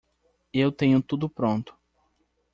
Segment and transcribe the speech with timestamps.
[0.51, 1.77] Eu tenho tudo pronto.